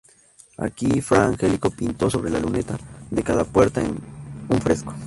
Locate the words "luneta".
2.39-2.75